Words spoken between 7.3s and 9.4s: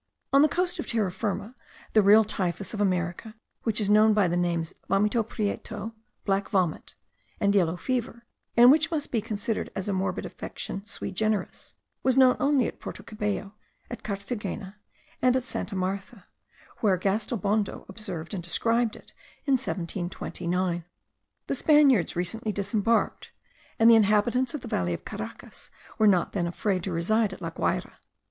and yellow fever, and which must be